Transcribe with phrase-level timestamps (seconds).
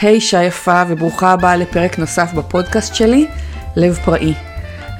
[0.00, 3.26] היי hey, אישה יפה וברוכה הבאה לפרק נוסף בפודקאסט שלי,
[3.76, 4.34] לב פראי.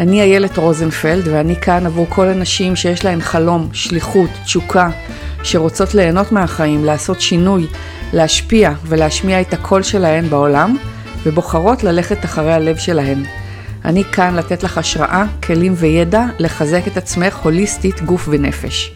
[0.00, 4.90] אני איילת רוזנפלד ואני כאן עבור כל הנשים שיש להן חלום, שליחות, תשוקה,
[5.42, 7.66] שרוצות ליהנות מהחיים, לעשות שינוי,
[8.12, 10.76] להשפיע ולהשמיע את הקול שלהן בעולם,
[11.22, 13.24] ובוחרות ללכת אחרי הלב שלהן.
[13.84, 18.94] אני כאן לתת לך השראה, כלים וידע לחזק את עצמך הוליסטית, גוף ונפש.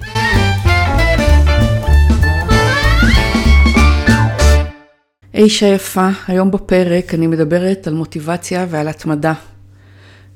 [5.43, 9.33] אישה יפה, היום בפרק אני מדברת על מוטיבציה ועל התמדה.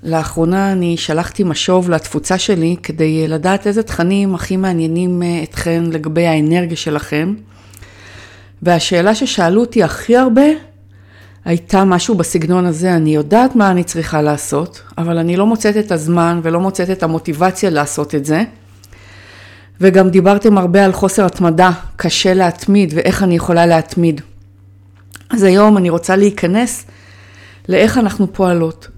[0.03, 6.27] לאחרונה אני שלחתי משוב לתפוצה שלי כדי לדעת איזה תכנים הכי מעניינים אה, אתכן לגבי
[6.27, 7.35] האנרגיה שלכם.
[8.63, 10.47] והשאלה ששאלו אותי הכי הרבה
[11.45, 15.93] הייתה משהו בסגנון הזה, אני יודעת מה אני צריכה לעשות, אבל אני לא מוצאת את
[15.93, 18.43] הזמן ולא מוצאת את המוטיבציה לעשות את זה.
[19.81, 24.21] וגם דיברתם הרבה על חוסר התמדה, קשה להתמיד ואיך אני יכולה להתמיד.
[25.35, 26.85] אז היום אני רוצה להיכנס
[27.69, 28.89] לאיך אנחנו פועלות.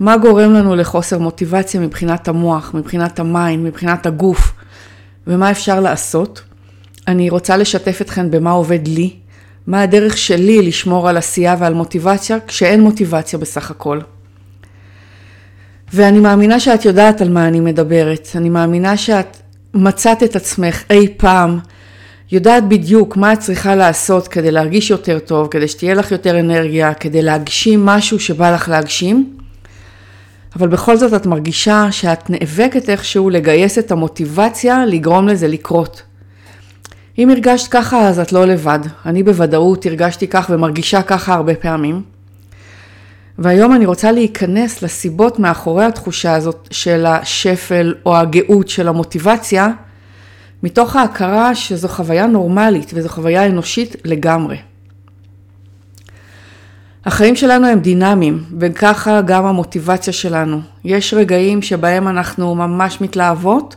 [0.00, 4.52] מה גורם לנו לחוסר מוטיבציה מבחינת המוח, מבחינת המים, מבחינת הגוף,
[5.26, 6.42] ומה אפשר לעשות.
[7.08, 9.16] אני רוצה לשתף אתכם במה עובד לי,
[9.66, 14.00] מה הדרך שלי לשמור על עשייה ועל מוטיבציה, כשאין מוטיבציה בסך הכל.
[15.92, 18.28] ואני מאמינה שאת יודעת על מה אני מדברת.
[18.34, 19.36] אני מאמינה שאת
[19.74, 21.58] מצאת את עצמך אי פעם
[22.32, 26.94] יודעת בדיוק מה את צריכה לעשות כדי להרגיש יותר טוב, כדי שתהיה לך יותר אנרגיה,
[26.94, 29.36] כדי להגשים משהו שבא לך להגשים,
[30.56, 36.02] אבל בכל זאת את מרגישה שאת נאבקת איכשהו לגייס את המוטיבציה לגרום לזה לקרות.
[37.18, 42.02] אם הרגשת ככה אז את לא לבד, אני בוודאות הרגשתי כך ומרגישה ככה הרבה פעמים.
[43.38, 49.68] והיום אני רוצה להיכנס לסיבות מאחורי התחושה הזאת של השפל או הגאות של המוטיבציה,
[50.64, 54.56] מתוך ההכרה שזו חוויה נורמלית וזו חוויה אנושית לגמרי.
[57.06, 60.60] החיים שלנו הם דינמיים, וככה גם המוטיבציה שלנו.
[60.84, 63.76] יש רגעים שבהם אנחנו ממש מתלהבות,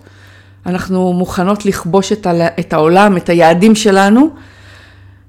[0.66, 2.12] אנחנו מוכנות לכבוש
[2.60, 4.30] את העולם, את היעדים שלנו,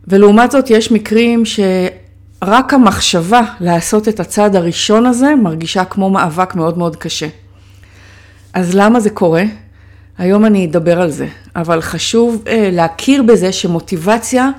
[0.08, 6.78] ולעומת זאת יש מקרים שרק המחשבה לעשות את הצעד הראשון הזה מרגישה כמו מאבק מאוד
[6.78, 7.28] מאוד קשה.
[8.52, 9.44] אז למה זה קורה?
[10.18, 14.50] היום אני אדבר על זה, אבל חשוב אה, להכיר בזה שמוטיבציה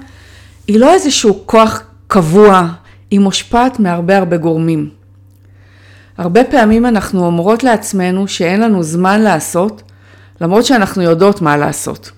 [0.68, 2.68] היא לא איזשהו כוח קבוע,
[3.12, 4.90] היא מושפעת מהרבה הרבה גורמים.
[6.18, 9.82] הרבה פעמים אנחנו אומרות לעצמנו שאין לנו זמן לעשות,
[10.42, 12.12] למרות שאנחנו יודעות מה לעשות.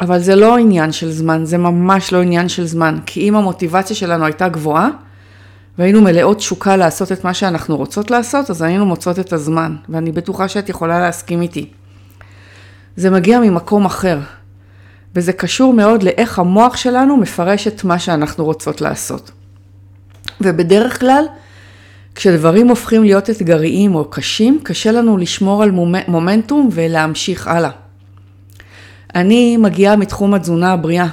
[0.00, 3.96] אבל זה לא עניין של זמן, זה ממש לא עניין של זמן, כי אם המוטיבציה
[3.96, 4.88] שלנו הייתה גבוהה,
[5.78, 10.12] והיינו מלאות תשוקה לעשות את מה שאנחנו רוצות לעשות, אז היינו מוצאות את הזמן, ואני
[10.12, 11.70] בטוחה שאת יכולה להסכים איתי.
[12.98, 14.18] זה מגיע ממקום אחר,
[15.14, 19.30] וזה קשור מאוד לאיך המוח שלנו מפרש את מה שאנחנו רוצות לעשות.
[20.40, 21.24] ובדרך כלל,
[22.14, 25.70] כשדברים הופכים להיות אתגריים או קשים, קשה לנו לשמור על
[26.08, 27.70] מומנטום ולהמשיך הלאה.
[29.14, 31.08] אני מגיעה מתחום התזונה הבריאה,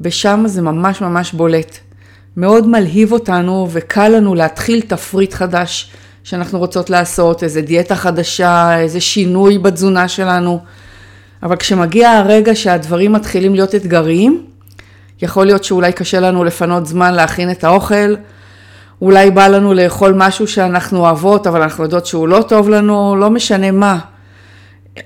[0.00, 1.78] ושם זה ממש ממש בולט.
[2.36, 5.92] מאוד מלהיב אותנו וקל לנו להתחיל תפריט חדש
[6.24, 10.60] שאנחנו רוצות לעשות, איזה דיאטה חדשה, איזה שינוי בתזונה שלנו.
[11.42, 14.44] אבל כשמגיע הרגע שהדברים מתחילים להיות אתגריים,
[15.22, 18.14] יכול להיות שאולי קשה לנו לפנות זמן להכין את האוכל,
[19.02, 23.30] אולי בא לנו לאכול משהו שאנחנו אוהבות, אבל אנחנו יודעות שהוא לא טוב לנו, לא
[23.30, 23.98] משנה מה.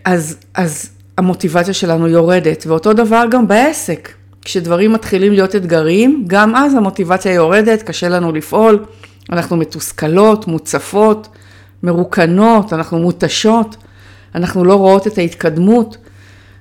[0.04, 4.08] אז, אז המוטיבציה שלנו יורדת, ואותו דבר גם בעסק.
[4.42, 8.84] כשדברים מתחילים להיות אתגריים, גם אז המוטיבציה יורדת, קשה לנו לפעול,
[9.32, 11.28] אנחנו מתוסכלות, מוצפות,
[11.82, 13.76] מרוקנות, אנחנו מותשות,
[14.34, 15.96] אנחנו לא רואות את ההתקדמות.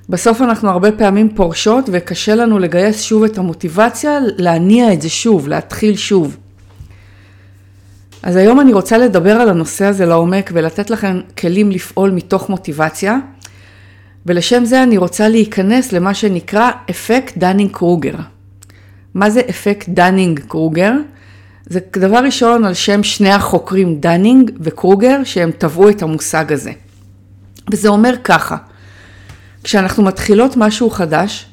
[0.09, 5.47] בסוף אנחנו הרבה פעמים פורשות וקשה לנו לגייס שוב את המוטיבציה להניע את זה שוב,
[5.47, 6.37] להתחיל שוב.
[8.23, 13.17] אז היום אני רוצה לדבר על הנושא הזה לעומק ולתת לכם כלים לפעול מתוך מוטיבציה.
[14.25, 18.15] ולשם זה אני רוצה להיכנס למה שנקרא אפקט דנינג קרוגר.
[19.13, 20.93] מה זה אפקט דנינג קרוגר?
[21.65, 26.71] זה דבר ראשון על שם שני החוקרים דנינג וקרוגר שהם טבעו את המושג הזה.
[27.71, 28.57] וזה אומר ככה,
[29.63, 31.45] כשאנחנו מתחילות משהו חדש,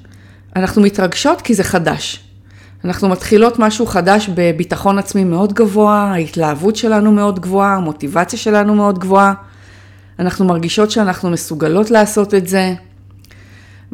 [0.57, 2.21] אנחנו מתרגשות כי זה חדש.
[2.85, 8.99] אנחנו מתחילות משהו חדש בביטחון עצמי מאוד גבוה, ההתלהבות שלנו מאוד גבוהה, המוטיבציה שלנו מאוד
[8.99, 9.35] גבוהה.
[10.19, 12.75] אנחנו מרגישות שאנחנו מסוגלות לעשות את זה.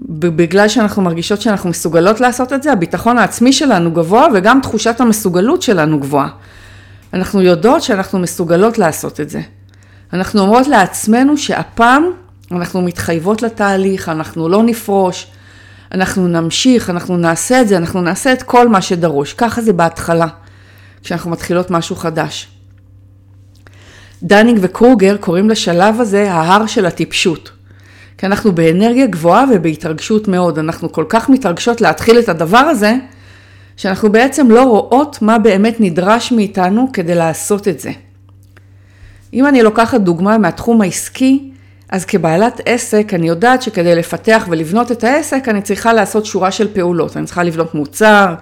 [0.08, 5.62] בגלל שאנחנו מרגישות שאנחנו מסוגלות לעשות את זה, הביטחון העצמי שלנו גבוה וגם תחושת המסוגלות
[5.62, 6.28] שלנו גבוהה.
[7.14, 9.40] אנחנו יודעות שאנחנו מסוגלות לעשות את זה.
[10.12, 12.04] אנחנו אומרות לעצמנו שהפעם
[12.52, 15.26] אנחנו מתחייבות לתהליך, אנחנו לא נפרוש,
[15.92, 20.26] אנחנו נמשיך, אנחנו נעשה את זה, אנחנו נעשה את כל מה שדרוש, ככה זה בהתחלה.
[21.02, 22.48] כשאנחנו מתחילות משהו חדש.
[24.22, 27.50] דנינג וקרוגר קוראים לשלב הזה ההר של הטיפשות.
[28.18, 30.58] כי אנחנו באנרגיה גבוהה ובהתרגשות מאוד.
[30.58, 32.94] אנחנו כל כך מתרגשות להתחיל את הדבר הזה,
[33.76, 37.90] שאנחנו בעצם לא רואות מה באמת נדרש מאיתנו כדי לעשות את זה.
[39.34, 41.52] אם אני לוקחת דוגמה מהתחום העסקי,
[41.88, 46.74] אז כבעלת עסק אני יודעת שכדי לפתח ולבנות את העסק אני צריכה לעשות שורה של
[46.74, 47.16] פעולות.
[47.16, 48.34] אני צריכה לבנות מוצר,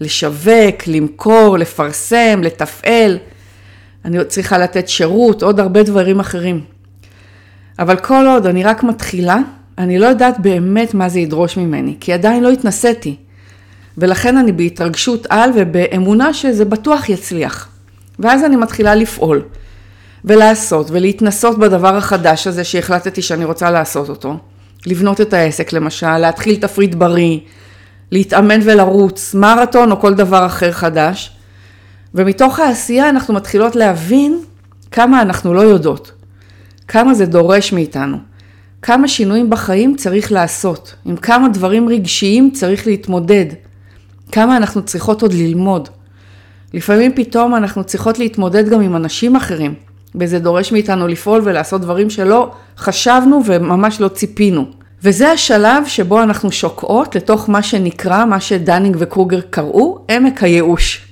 [0.00, 3.18] לשווק, למכור, לפרסם, לתפעל.
[4.04, 6.60] אני צריכה לתת שירות, עוד הרבה דברים אחרים.
[7.78, 9.38] אבל כל עוד אני רק מתחילה,
[9.78, 13.16] אני לא יודעת באמת מה זה ידרוש ממני, כי עדיין לא התנסיתי.
[13.98, 17.68] ולכן אני בהתרגשות על ובאמונה שזה בטוח יצליח.
[18.18, 19.42] ואז אני מתחילה לפעול,
[20.24, 24.36] ולעשות, ולהתנסות בדבר החדש הזה שהחלטתי שאני רוצה לעשות אותו.
[24.86, 27.38] לבנות את העסק למשל, להתחיל תפריט בריא,
[28.12, 31.30] להתאמן ולרוץ, מרתון או כל דבר אחר חדש.
[32.14, 34.40] ומתוך העשייה אנחנו מתחילות להבין
[34.90, 36.12] כמה אנחנו לא יודעות,
[36.88, 38.16] כמה זה דורש מאיתנו,
[38.82, 43.46] כמה שינויים בחיים צריך לעשות, עם כמה דברים רגשיים צריך להתמודד,
[44.32, 45.88] כמה אנחנו צריכות עוד ללמוד.
[46.74, 49.74] לפעמים פתאום אנחנו צריכות להתמודד גם עם אנשים אחרים,
[50.14, 54.66] וזה דורש מאיתנו לפעול ולעשות דברים שלא חשבנו וממש לא ציפינו.
[55.02, 61.06] וזה השלב שבו אנחנו שוקעות לתוך מה שנקרא, מה שדנינג וקרוגר קראו, עמק הייאוש.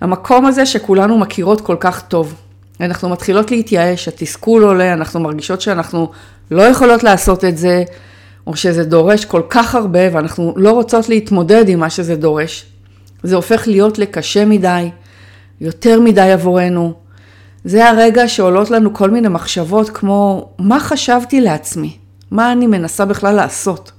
[0.00, 2.34] המקום הזה שכולנו מכירות כל כך טוב.
[2.80, 6.10] אנחנו מתחילות להתייאש, התסכול עולה, אנחנו מרגישות שאנחנו
[6.50, 7.84] לא יכולות לעשות את זה,
[8.46, 12.66] או שזה דורש כל כך הרבה ואנחנו לא רוצות להתמודד עם מה שזה דורש.
[13.22, 14.90] זה הופך להיות לקשה מדי,
[15.60, 17.01] יותר מדי עבורנו.
[17.64, 21.96] זה הרגע שעולות לנו כל מיני מחשבות כמו, מה חשבתי לעצמי?
[22.30, 23.92] מה אני מנסה בכלל לעשות?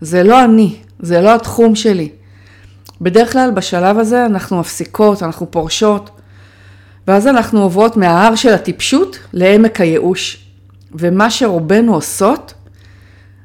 [0.00, 2.08] זה לא אני, זה לא התחום שלי.
[3.00, 6.10] בדרך כלל בשלב הזה אנחנו מפסיקות, אנחנו פורשות,
[7.08, 10.46] ואז אנחנו עוברות מההר של הטיפשות לעמק הייאוש.
[10.92, 12.54] ומה שרובנו עושות,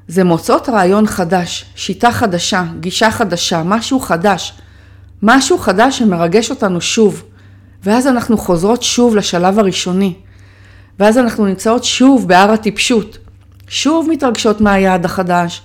[0.07, 4.53] זה מוצאות רעיון חדש, שיטה חדשה, גישה חדשה, משהו חדש.
[5.23, 7.23] משהו חדש שמרגש אותנו שוב.
[7.85, 10.13] ואז אנחנו חוזרות שוב לשלב הראשוני.
[10.99, 13.17] ואז אנחנו נמצאות שוב בהר הטיפשות.
[13.67, 15.61] שוב מתרגשות מהיעד החדש.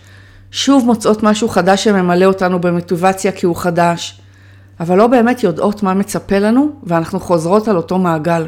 [0.50, 4.20] שוב מוצאות משהו חדש שממלא אותנו במוטיבציה כי הוא חדש.
[4.80, 8.46] אבל לא באמת יודעות מה מצפה לנו, ואנחנו חוזרות על אותו מעגל.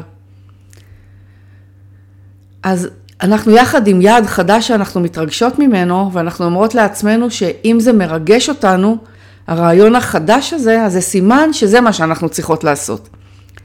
[2.63, 2.89] אז
[3.21, 8.97] אנחנו יחד עם יעד חדש שאנחנו מתרגשות ממנו, ואנחנו אומרות לעצמנו שאם זה מרגש אותנו,
[9.47, 13.09] הרעיון החדש הזה, אז זה סימן שזה מה שאנחנו צריכות לעשות.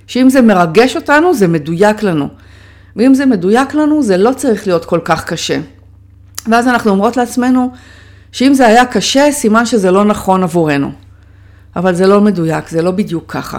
[0.08, 2.28] שאם זה מרגש אותנו, זה מדויק לנו.
[2.96, 5.60] ואם זה מדויק לנו, זה לא צריך להיות כל כך קשה.
[6.46, 7.72] ואז אנחנו אומרות לעצמנו,
[8.32, 10.90] שאם זה היה קשה, סימן שזה לא נכון עבורנו.
[11.76, 13.58] אבל זה לא מדויק, זה לא בדיוק ככה.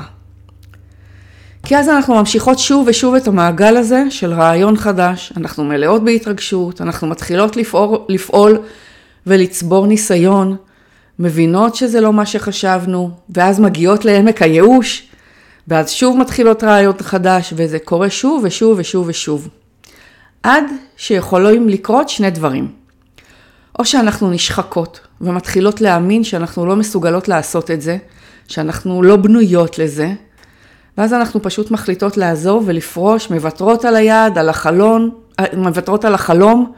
[1.64, 6.82] כי אז אנחנו ממשיכות שוב ושוב את המעגל הזה של רעיון חדש, אנחנו מלאות בהתרגשות,
[6.82, 8.58] אנחנו מתחילות לפעול, לפעול
[9.28, 10.56] ולצבור ניסיון,
[11.20, 15.09] מבינות שזה לא מה שחשבנו, ואז מגיעות לעמק הייאוש,
[15.70, 19.48] ואז שוב מתחילות רעיון חדש, וזה קורה שוב ושוב ושוב ושוב.
[20.44, 20.64] עד
[20.98, 22.72] שיכולים לקרות שני דברים.
[23.80, 27.98] או שאנחנו נשחקות ומתחילות להאמין שאנחנו לא מסוגלות לעשות את זה,
[28.48, 30.14] שאנחנו לא בנויות לזה,
[30.98, 35.10] ואז אנחנו פשוט מחליטות לעזוב ולפרוש, מוותרות על היעד, על החלון,
[35.58, 36.72] מוותרות על החלום,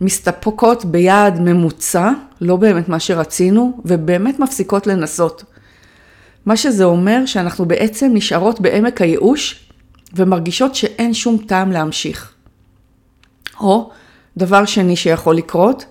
[0.00, 5.44] מסתפקות ביעד ממוצע, לא באמת מה שרצינו, ובאמת מפסיקות לנסות.
[6.46, 9.68] מה שזה אומר שאנחנו בעצם נשארות בעמק הייאוש
[10.14, 12.32] ומרגישות שאין שום טעם להמשיך.
[13.60, 13.90] או,
[14.36, 15.84] דבר שני שיכול לקרות,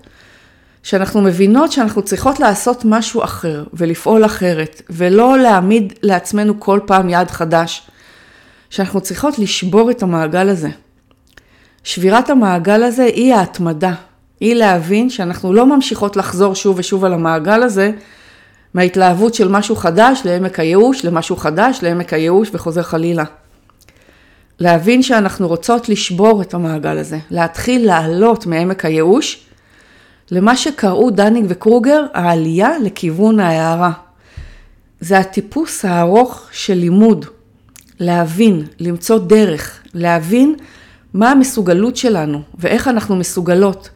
[0.83, 7.31] שאנחנו מבינות שאנחנו צריכות לעשות משהו אחר ולפעול אחרת, ולא להעמיד לעצמנו כל פעם יעד
[7.31, 7.89] חדש,
[8.69, 10.69] שאנחנו צריכות לשבור את המעגל הזה.
[11.83, 13.93] שבירת המעגל הזה היא ההתמדה,
[14.39, 17.91] היא להבין שאנחנו לא ממשיכות לחזור שוב ושוב על המעגל הזה,
[18.73, 23.23] מההתלהבות של משהו חדש לעמק הייאוש, למשהו חדש לעמק הייאוש וחוזר חלילה.
[24.59, 29.45] להבין שאנחנו רוצות לשבור את המעגל הזה, להתחיל לעלות מעמק הייאוש
[30.31, 33.91] למה שקראו דנינג וקרוגר העלייה לכיוון ההארה.
[34.99, 37.25] זה הטיפוס הארוך של לימוד,
[37.99, 40.55] להבין, למצוא דרך, להבין
[41.13, 43.89] מה המסוגלות שלנו ואיך אנחנו מסוגלות,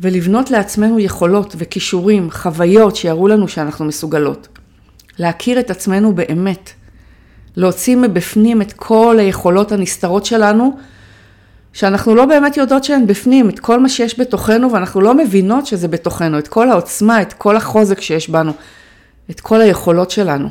[0.00, 4.48] ולבנות לעצמנו יכולות וכישורים, חוויות שיראו לנו שאנחנו מסוגלות.
[5.18, 6.70] להכיר את עצמנו באמת,
[7.56, 10.76] להוציא מבפנים את כל היכולות הנסתרות שלנו
[11.72, 15.88] שאנחנו לא באמת יודעות שהן בפנים, את כל מה שיש בתוכנו, ואנחנו לא מבינות שזה
[15.88, 18.52] בתוכנו, את כל העוצמה, את כל החוזק שיש בנו,
[19.30, 20.48] את כל היכולות שלנו.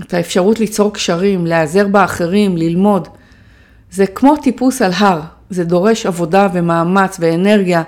[0.00, 3.08] את האפשרות ליצור קשרים, להיעזר באחרים, ללמוד.
[3.90, 5.20] זה כמו טיפוס על הר,
[5.50, 7.82] זה דורש עבודה ומאמץ ואנרגיה,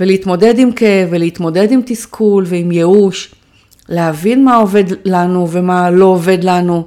[0.00, 3.34] ולהתמודד עם כאב ולהתמודד עם תסכול ועם ייאוש,
[3.88, 6.86] להבין מה עובד לנו ומה לא עובד לנו,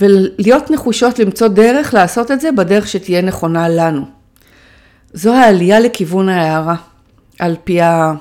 [0.00, 4.04] ולהיות נחושות למצוא דרך לעשות את זה בדרך שתהיה נכונה לנו.
[5.12, 6.74] זו העלייה לכיוון ההערה,
[7.38, 8.14] על פי, ה...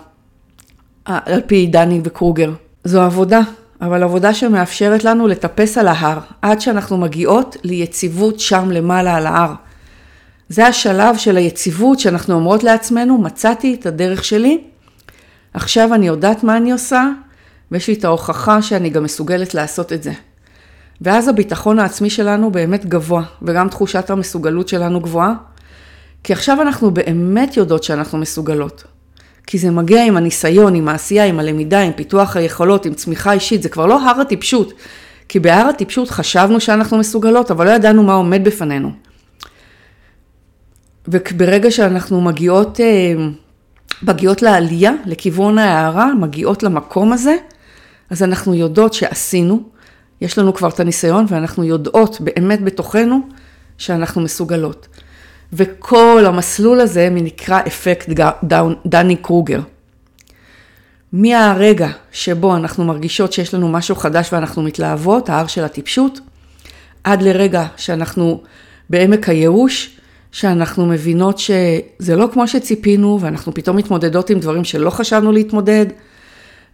[1.05, 2.51] על פי דני וקרוגר.
[2.83, 3.41] זו עבודה,
[3.81, 9.53] אבל עבודה שמאפשרת לנו לטפס על ההר, עד שאנחנו מגיעות ליציבות שם למעלה על ההר.
[10.51, 14.63] זה השלב של היציבות שאנחנו אומרות לעצמנו, מצאתי את הדרך שלי,
[15.53, 17.09] עכשיו אני יודעת מה אני עושה,
[17.71, 20.11] ויש לי את ההוכחה שאני גם מסוגלת לעשות את זה.
[21.01, 25.33] ואז הביטחון העצמי שלנו באמת גבוה, וגם תחושת המסוגלות שלנו גבוהה,
[26.23, 28.83] כי עכשיו אנחנו באמת יודעות שאנחנו מסוגלות.
[29.47, 33.63] כי זה מגיע עם הניסיון, עם העשייה, עם הלמידה, עם פיתוח היכולות, עם צמיחה אישית,
[33.63, 34.73] זה כבר לא הר הטיפשות.
[35.27, 39.10] כי בהר הטיפשות חשבנו שאנחנו מסוגלות, אבל לא ידענו מה עומד בפנינו.
[41.07, 43.13] וברגע שאנחנו מגיעות, אה,
[44.03, 47.35] מגיעות לעלייה, לכיוון ההערה, מגיעות למקום הזה,
[48.09, 49.63] אז אנחנו יודעות שעשינו,
[50.21, 53.21] יש לנו כבר את הניסיון ואנחנו יודעות באמת בתוכנו
[53.77, 54.87] שאנחנו מסוגלות.
[55.53, 58.09] וכל המסלול הזה נקרא אפקט
[58.85, 59.61] דני קרוגר.
[61.13, 66.19] מהרגע שבו אנחנו מרגישות שיש לנו משהו חדש ואנחנו מתלהבות, ההר של הטיפשות,
[67.03, 68.41] עד לרגע שאנחנו
[68.89, 69.97] בעמק הייאוש,
[70.31, 75.85] שאנחנו מבינות שזה לא כמו שציפינו, ואנחנו פתאום מתמודדות עם דברים שלא חשבנו להתמודד,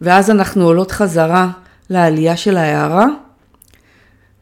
[0.02, 1.50] ואז אנחנו עולות חזרה
[1.90, 3.06] לעלייה של ההערה,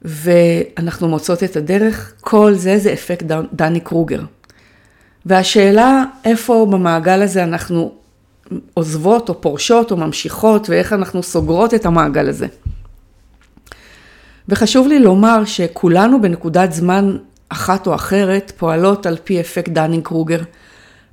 [0.01, 4.22] ואנחנו מוצאות את הדרך, כל זה זה אפקט דני קרוגר.
[5.25, 7.91] והשאלה איפה במעגל הזה אנחנו
[8.74, 12.48] עוזבות או פורשות או ממשיכות ואיך אנחנו סוגרות את המעגל הזה.
[14.50, 17.17] וחשוב לי לומר שכולנו בנקודת זמן
[17.50, 20.40] אחת או אחרת פועלות על פי אפקט דנינג קרוגר.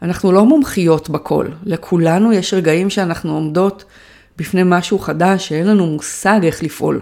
[0.03, 3.85] אנחנו לא מומחיות בכל, לכולנו יש רגעים שאנחנו עומדות
[4.39, 7.01] בפני משהו חדש שאין לנו מושג איך לפעול.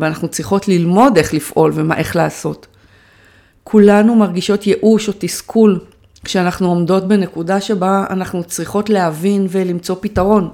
[0.00, 2.66] ואנחנו צריכות ללמוד איך לפעול ומה איך לעשות.
[3.64, 5.80] כולנו מרגישות ייאוש או תסכול
[6.24, 10.50] כשאנחנו עומדות בנקודה שבה אנחנו צריכות להבין ולמצוא פתרון.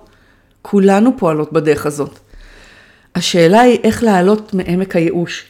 [0.63, 2.19] כולנו פועלות בדרך הזאת.
[3.15, 5.45] השאלה היא איך לעלות מעמק הייאוש.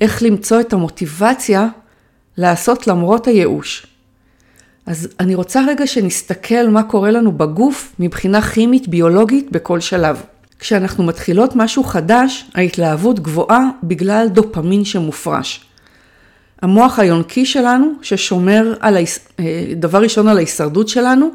[0.00, 1.68] איך למצוא את המוטיבציה
[2.38, 3.86] לעשות למרות הייאוש.
[4.86, 10.22] אז אני רוצה רגע שנסתכל מה קורה לנו בגוף מבחינה כימית ביולוגית בכל שלב.
[10.58, 15.64] כשאנחנו מתחילות משהו חדש, ההתלהבות גבוהה בגלל דופמין שמופרש.
[16.62, 19.18] המוח היונקי שלנו, ששומר על, ההיש...
[19.40, 21.30] אה, דבר ראשון על ההישרדות שלנו,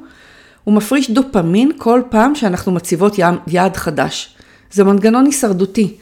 [0.64, 3.16] הוא מפריש דופמין כל פעם שאנחנו מציבות
[3.48, 4.36] יעד חדש.
[4.72, 5.98] זה מנגנון הישרדותי.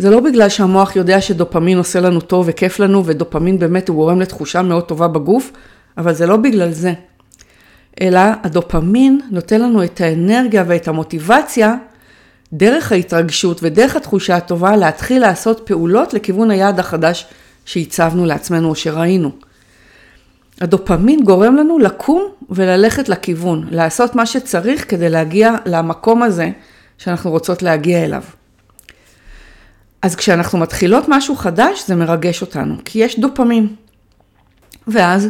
[0.00, 4.20] זה לא בגלל שהמוח יודע שדופמין עושה לנו טוב וכיף לנו, ודופמין באמת הוא גורם
[4.20, 5.52] לתחושה מאוד טובה בגוף,
[5.98, 6.92] אבל זה לא בגלל זה.
[8.00, 11.74] אלא הדופמין נותן לנו את האנרגיה ואת המוטיבציה
[12.52, 17.26] דרך ההתרגשות ודרך התחושה הטובה להתחיל לעשות פעולות לכיוון היעד החדש
[17.64, 19.30] שהצבנו לעצמנו או שראינו.
[20.60, 26.50] הדופמין גורם לנו לקום וללכת לכיוון, לעשות מה שצריך כדי להגיע למקום הזה
[26.98, 28.22] שאנחנו רוצות להגיע אליו.
[30.02, 33.68] אז כשאנחנו מתחילות משהו חדש זה מרגש אותנו, כי יש דופמין.
[34.86, 35.28] ואז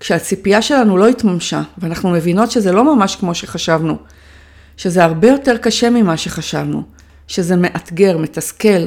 [0.00, 3.96] כשהציפייה שלנו לא התממשה ואנחנו מבינות שזה לא ממש כמו שחשבנו,
[4.76, 6.82] שזה הרבה יותר קשה ממה שחשבנו,
[7.26, 8.86] שזה מאתגר, מתסכל.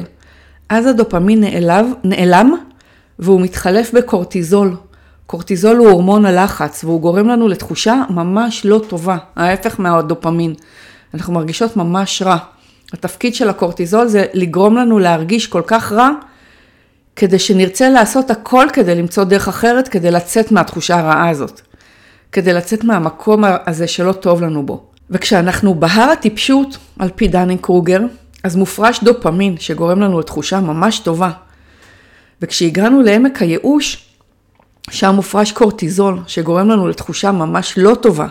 [0.68, 2.54] אז הדופמין נעלב, נעלם
[3.18, 4.76] והוא מתחלף בקורטיזול.
[5.26, 10.54] קורטיזול הוא הורמון הלחץ והוא גורם לנו לתחושה ממש לא טובה, ההפך מהדופמין.
[11.14, 12.36] אנחנו מרגישות ממש רע.
[12.92, 16.10] התפקיד של הקורטיזול זה לגרום לנו להרגיש כל כך רע,
[17.16, 21.60] כדי שנרצה לעשות הכל כדי למצוא דרך אחרת, כדי לצאת מהתחושה הרעה הזאת.
[22.32, 24.84] כדי לצאת מהמקום הזה שלא טוב לנו בו.
[25.10, 28.00] וכשאנחנו בהר הטיפשות, על פי דנינג קרוגר,
[28.44, 31.30] אז מופרש דופמין שגורם לנו לתחושה ממש טובה.
[32.42, 34.06] וכשהגענו לעמק הייאוש,
[34.90, 38.26] שם מופרש קורטיזול שגורם לנו לתחושה ממש לא טובה.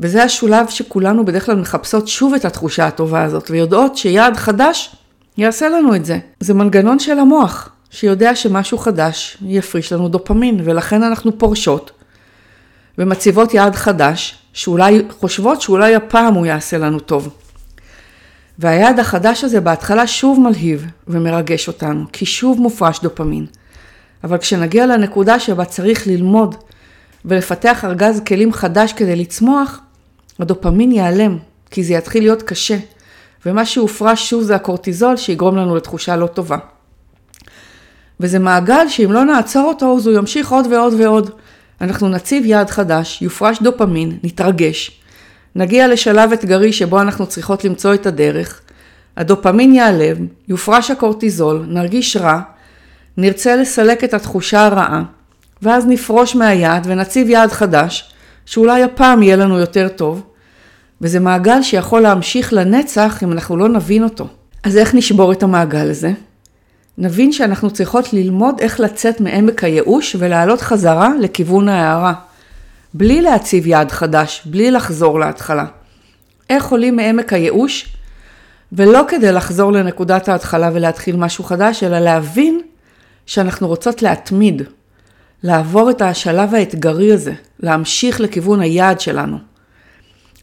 [0.00, 4.96] וזה השולב שכולנו בדרך כלל מחפשות שוב את התחושה הטובה הזאת, ויודעות שיעד חדש
[5.38, 6.18] יעשה לנו את זה.
[6.40, 11.90] זה מנגנון של המוח, שיודע שמשהו חדש יפריש לנו דופמין, ולכן אנחנו פורשות
[12.98, 17.28] ומציבות יעד חדש, שאולי חושבות שאולי הפעם הוא יעשה לנו טוב.
[18.58, 23.46] והיעד החדש הזה בהתחלה שוב מלהיב ומרגש אותנו, כי שוב מופרש דופמין.
[24.24, 26.54] אבל כשנגיע לנקודה שבה צריך ללמוד
[27.26, 29.80] ולפתח ארגז כלים חדש כדי לצמוח,
[30.38, 31.38] הדופמין ייעלם,
[31.70, 32.76] כי זה יתחיל להיות קשה,
[33.46, 36.58] ומה שהופרש שוב זה הקורטיזול שיגרום לנו לתחושה לא טובה.
[38.20, 41.30] וזה מעגל שאם לא נעצור אותו, אז הוא ימשיך עוד ועוד ועוד.
[41.80, 45.00] אנחנו נציב יעד חדש, יופרש דופמין, נתרגש,
[45.54, 48.60] נגיע לשלב אתגרי שבו אנחנו צריכות למצוא את הדרך,
[49.16, 50.18] הדופמין ייעלב,
[50.48, 52.40] יופרש הקורטיזול, נרגיש רע,
[53.16, 55.02] נרצה לסלק את התחושה הרעה,
[55.62, 58.10] ואז נפרוש מהיעד ונציב יעד חדש,
[58.46, 60.22] שאולי הפעם יהיה לנו יותר טוב,
[61.00, 64.28] וזה מעגל שיכול להמשיך לנצח אם אנחנו לא נבין אותו.
[64.62, 66.12] אז איך נשבור את המעגל הזה?
[66.98, 72.14] נבין שאנחנו צריכות ללמוד איך לצאת מעמק הייאוש ולעלות חזרה לכיוון ההערה.
[72.94, 75.64] בלי להציב יעד חדש, בלי לחזור להתחלה.
[76.50, 77.96] איך עולים מעמק הייאוש?
[78.72, 82.60] ולא כדי לחזור לנקודת ההתחלה ולהתחיל משהו חדש, אלא להבין
[83.26, 84.62] שאנחנו רוצות להתמיד,
[85.42, 89.38] לעבור את השלב האתגרי הזה, להמשיך לכיוון היעד שלנו.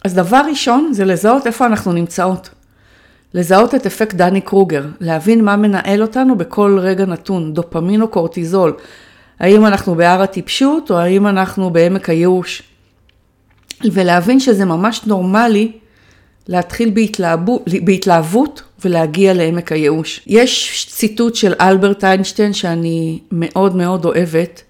[0.03, 2.50] אז דבר ראשון זה לזהות איפה אנחנו נמצאות.
[3.33, 8.73] לזהות את אפקט דני קרוגר, להבין מה מנהל אותנו בכל רגע נתון, דופמין או קורטיזול.
[9.39, 12.63] האם אנחנו בהר הטיפשות או האם אנחנו בעמק הייאוש.
[13.91, 15.71] ולהבין שזה ממש נורמלי
[16.47, 20.21] להתחיל בהתלהבות, בהתלהבות ולהגיע לעמק הייאוש.
[20.27, 24.63] יש ציטוט של אלברט איינשטיין שאני מאוד מאוד אוהבת,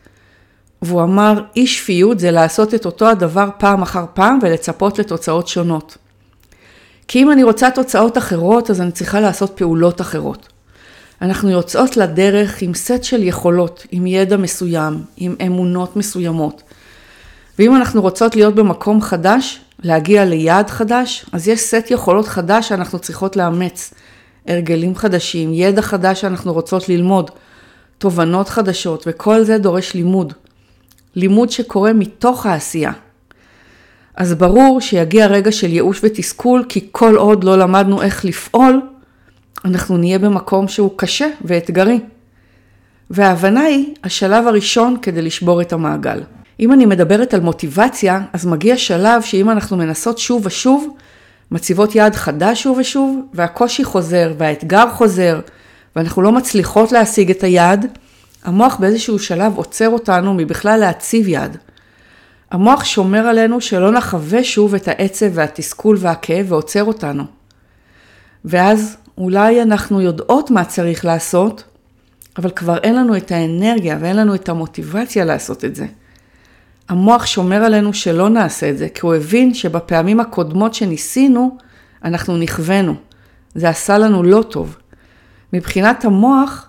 [0.86, 5.98] והוא אמר, אי שפיות זה לעשות את אותו הדבר פעם אחר פעם ולצפות לתוצאות שונות.
[7.08, 10.48] כי אם אני רוצה תוצאות אחרות, אז אני צריכה לעשות פעולות אחרות.
[11.22, 16.64] אנחנו יוצאות לדרך עם סט של יכולות, עם ידע מסוים, עם אמונות מסוימות.
[17.60, 23.00] ואם אנחנו רוצות להיות במקום חדש, להגיע ליעד חדש, אז יש סט יכולות חדש שאנחנו
[23.00, 23.94] צריכות לאמץ.
[24.48, 27.32] הרגלים חדשים, ידע חדש שאנחנו רוצות ללמוד,
[27.98, 30.34] תובנות חדשות, וכל זה דורש לימוד.
[31.16, 32.92] לימוד שקורה מתוך העשייה.
[34.16, 38.82] אז ברור שיגיע רגע של ייאוש ותסכול, כי כל עוד לא למדנו איך לפעול,
[39.66, 42.00] אנחנו נהיה במקום שהוא קשה ואתגרי.
[43.10, 46.24] וההבנה היא השלב הראשון כדי לשבור את המעגל.
[46.60, 50.88] אם אני מדברת על מוטיבציה, אז מגיע שלב שאם אנחנו מנסות שוב ושוב,
[51.52, 55.40] מציבות יעד חדש שוב ושוב, והקושי חוזר, והאתגר חוזר,
[55.96, 57.98] ואנחנו לא מצליחות להשיג את היעד,
[58.44, 61.58] המוח באיזשהו שלב עוצר אותנו מבכלל להציב יעד.
[62.52, 67.24] המוח שומר עלינו שלא נחווה שוב את העצב והתסכול והכאב ועוצר אותנו.
[68.46, 71.64] ואז אולי אנחנו יודעות מה צריך לעשות,
[72.38, 75.86] אבל כבר אין לנו את האנרגיה ואין לנו את המוטיבציה לעשות את זה.
[76.90, 81.58] המוח שומר עלינו שלא נעשה את זה, כי הוא הבין שבפעמים הקודמות שניסינו,
[82.04, 82.96] אנחנו נכוונו.
[83.56, 84.78] זה עשה לנו לא טוב.
[85.54, 86.68] מבחינת המוח,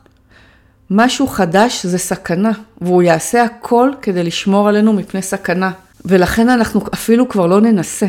[0.96, 5.70] משהו חדש זה סכנה, והוא יעשה הכל כדי לשמור עלינו מפני סכנה.
[6.04, 8.06] ולכן אנחנו אפילו כבר לא ננסה.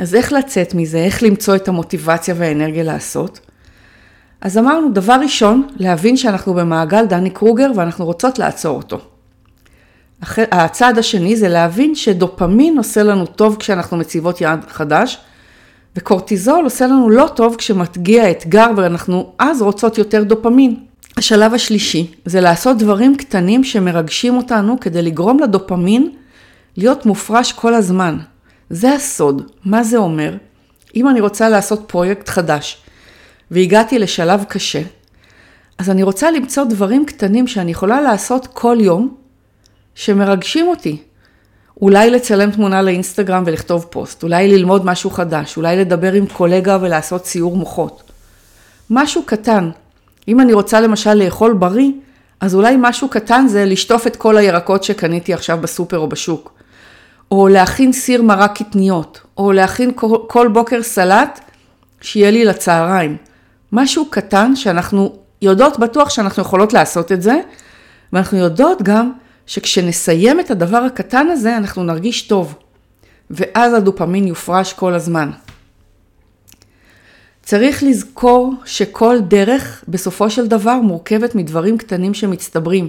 [0.00, 0.98] אז איך לצאת מזה?
[0.98, 3.40] איך למצוא את המוטיבציה והאנרגיה לעשות?
[4.40, 8.98] אז אמרנו, דבר ראשון, להבין שאנחנו במעגל דני קרוגר ואנחנו רוצות לעצור אותו.
[10.38, 15.18] הצעד השני זה להבין שדופמין עושה לנו טוב כשאנחנו מציבות יעד חדש,
[15.96, 20.76] וקורטיזול עושה לנו לא טוב כשמגיע אתגר ואנחנו אז רוצות יותר דופמין.
[21.16, 26.10] השלב השלישי זה לעשות דברים קטנים שמרגשים אותנו כדי לגרום לדופמין
[26.76, 28.18] להיות מופרש כל הזמן.
[28.70, 29.50] זה הסוד.
[29.64, 30.36] מה זה אומר?
[30.96, 32.82] אם אני רוצה לעשות פרויקט חדש
[33.50, 34.82] והגעתי לשלב קשה,
[35.78, 39.14] אז אני רוצה למצוא דברים קטנים שאני יכולה לעשות כל יום
[39.94, 41.02] שמרגשים אותי.
[41.82, 47.22] אולי לצלם תמונה לאינסטגרם ולכתוב פוסט, אולי ללמוד משהו חדש, אולי לדבר עם קולגה ולעשות
[47.22, 48.02] ציור מוחות.
[48.90, 49.70] משהו קטן.
[50.28, 51.90] אם אני רוצה למשל לאכול בריא,
[52.40, 56.52] אז אולי משהו קטן זה לשטוף את כל הירקות שקניתי עכשיו בסופר או בשוק.
[57.30, 59.90] או להכין סיר מרק קטניות, או להכין
[60.26, 61.40] כל בוקר סלט
[62.00, 63.16] שיהיה לי לצהריים.
[63.72, 67.40] משהו קטן שאנחנו יודעות בטוח שאנחנו יכולות לעשות את זה,
[68.12, 69.12] ואנחנו יודעות גם
[69.46, 72.54] שכשנסיים את הדבר הקטן הזה, אנחנו נרגיש טוב.
[73.30, 75.30] ואז הדופמין יופרש כל הזמן.
[77.44, 82.88] צריך לזכור שכל דרך בסופו של דבר מורכבת מדברים קטנים שמצטברים.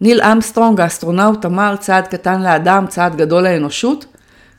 [0.00, 4.06] ניל אמסטרונג, האסטרונאוט, אמר צעד קטן לאדם, צעד גדול לאנושות.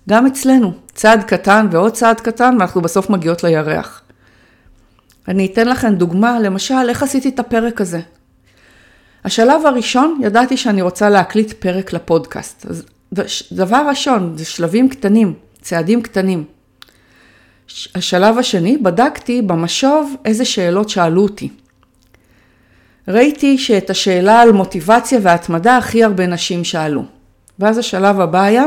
[0.10, 4.01] גם אצלנו, צעד קטן ועוד צעד קטן, ואנחנו בסוף מגיעות לירח.
[5.27, 7.99] אני אתן לכם דוגמה, למשל, איך עשיתי את הפרק הזה.
[9.25, 12.65] השלב הראשון, ידעתי שאני רוצה להקליט פרק לפודקאסט.
[13.51, 16.57] דבר ראשון, זה שלבים קטנים, צעדים קטנים.
[17.95, 21.49] השלב השני, בדקתי במשוב איזה שאלות שאלו אותי.
[23.08, 27.03] ראיתי שאת השאלה על מוטיבציה והתמדה הכי הרבה נשים שאלו.
[27.60, 28.65] ואז השלב הבא היה,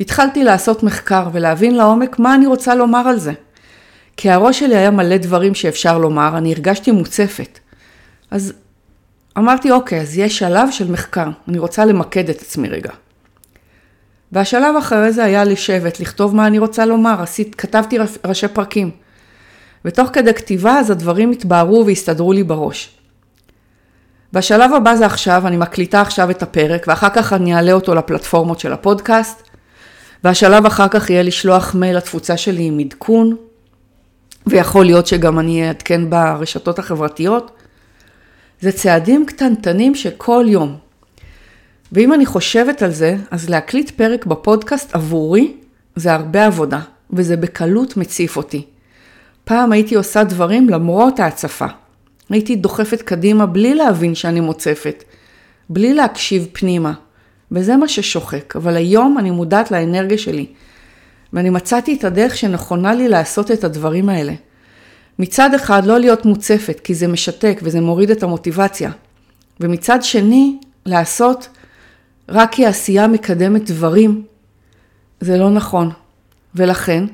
[0.00, 3.32] התחלתי לעשות מחקר ולהבין לעומק מה אני רוצה לומר על זה.
[4.16, 7.58] כי הראש שלי היה מלא דברים שאפשר לומר, אני הרגשתי מוצפת.
[8.30, 8.52] אז
[9.38, 12.90] אמרתי, אוקיי, אז יש שלב של מחקר, אני רוצה למקד את עצמי רגע.
[14.32, 18.90] והשלב אחרי זה היה לשבת, לכתוב מה אני רוצה לומר, עשית, כתבתי ראשי פרקים.
[19.84, 22.96] ותוך כדי כתיבה אז הדברים התבהרו והסתדרו לי בראש.
[24.32, 28.60] בשלב הבא זה עכשיו, אני מקליטה עכשיו את הפרק, ואחר כך אני אעלה אותו לפלטפורמות
[28.60, 29.42] של הפודקאסט,
[30.24, 33.36] והשלב אחר כך יהיה לשלוח מייל לתפוצה שלי עם עדכון,
[34.46, 37.50] ויכול להיות שגם אני אעדכן ברשתות החברתיות.
[38.60, 40.89] זה צעדים קטנטנים שכל יום.
[41.92, 45.52] ואם אני חושבת על זה, אז להקליט פרק בפודקאסט עבורי
[45.96, 48.64] זה הרבה עבודה, וזה בקלות מציף אותי.
[49.44, 51.66] פעם הייתי עושה דברים למרות ההצפה.
[52.30, 55.04] הייתי דוחפת קדימה בלי להבין שאני מוצפת,
[55.70, 56.92] בלי להקשיב פנימה,
[57.52, 60.46] וזה מה ששוחק, אבל היום אני מודעת לאנרגיה שלי,
[61.32, 64.32] ואני מצאתי את הדרך שנכונה לי לעשות את הדברים האלה.
[65.18, 68.90] מצד אחד לא להיות מוצפת, כי זה משתק וזה מוריד את המוטיבציה,
[69.60, 71.48] ומצד שני, לעשות
[72.30, 74.22] רק כי העשייה מקדמת דברים,
[75.20, 75.90] זה לא נכון.
[76.54, 77.04] ולכן,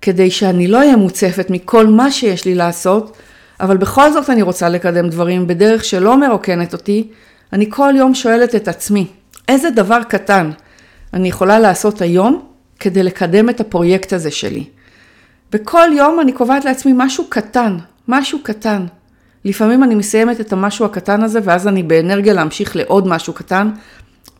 [0.00, 3.16] כדי שאני לא אהיה מוצפת מכל מה שיש לי לעשות,
[3.60, 7.08] אבל בכל זאת אני רוצה לקדם דברים בדרך שלא מרוקנת אותי,
[7.52, 9.06] אני כל יום שואלת את עצמי,
[9.48, 10.50] איזה דבר קטן
[11.14, 12.42] אני יכולה לעשות היום
[12.80, 14.64] כדי לקדם את הפרויקט הזה שלי.
[15.52, 17.76] וכל יום אני קובעת לעצמי משהו קטן,
[18.08, 18.86] משהו קטן.
[19.44, 23.70] לפעמים אני מסיימת את המשהו הקטן הזה ואז אני באנרגיה להמשיך לעוד משהו קטן,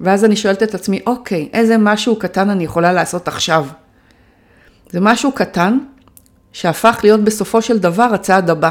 [0.03, 3.67] ואז אני שואלת את עצמי, אוקיי, איזה משהו קטן אני יכולה לעשות עכשיו?
[4.91, 5.79] זה משהו קטן
[6.53, 8.71] שהפך להיות בסופו של דבר הצעד הבא.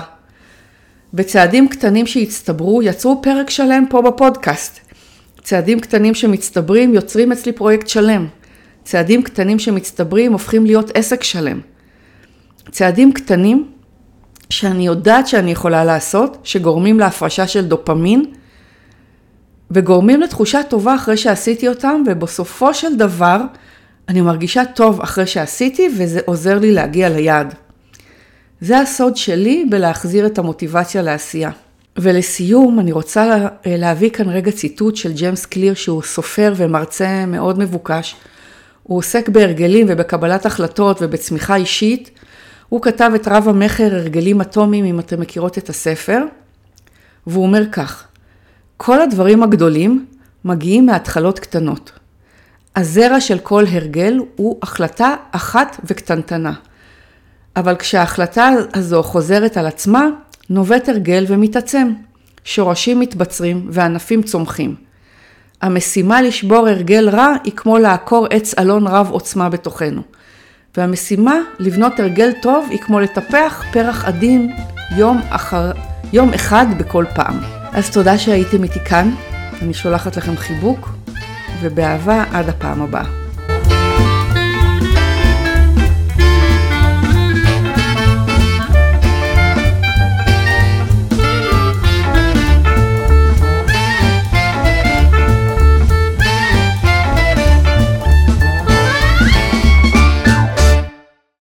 [1.14, 4.80] בצעדים קטנים שהצטברו יצרו פרק שלם פה בפודקאסט.
[5.42, 8.28] צעדים קטנים שמצטברים יוצרים אצלי פרויקט שלם.
[8.84, 11.60] צעדים קטנים שמצטברים הופכים להיות עסק שלם.
[12.72, 13.68] צעדים קטנים
[14.50, 18.26] שאני יודעת שאני יכולה לעשות, שגורמים להפרשה של דופמין,
[19.72, 23.42] וגורמים לתחושה טובה אחרי שעשיתי אותם, ובסופו של דבר
[24.10, 27.56] אני מרגישה טוב אחרי שעשיתי, וזה עוזר לי להגיע ליעד.
[28.62, 31.52] זה הסוד שלי בלהחזיר את המוטיבציה לעשייה.
[31.98, 38.16] ולסיום, אני רוצה להביא כאן רגע ציטוט של ג'יימס קליר, שהוא סופר ומרצה מאוד מבוקש.
[38.84, 42.12] הוא עוסק בהרגלים ובקבלת החלטות ובצמיחה אישית.
[42.70, 46.24] הוא כתב את רב המכר הרגלים אטומיים, אם אתם מכירות את הספר,
[47.28, 48.04] והוא אומר כך:
[48.84, 50.06] כל הדברים הגדולים
[50.46, 51.92] מגיעים מהתחלות קטנות.
[52.76, 56.54] הזרע של כל הרגל הוא החלטה אחת וקטנטנה.
[57.56, 60.08] אבל כשההחלטה הזו חוזרת על עצמה,
[60.50, 61.94] נובט הרגל ומתעצם.
[62.44, 64.76] שורשים מתבצרים וענפים צומחים.
[65.62, 70.02] המשימה לשבור הרגל רע היא כמו לעקור עץ אלון רב עוצמה בתוכנו.
[70.78, 74.52] והמשימה לבנות הרגל טוב היא כמו לטפח פרח עדין
[74.98, 75.72] יום, אחר,
[76.14, 77.61] יום אחד בכל פעם.
[77.74, 79.12] אז תודה שהייתם איתי כאן,
[79.62, 80.90] אני שולחת לכם חיבוק,
[81.62, 83.21] ובאהבה עד הפעם הבאה.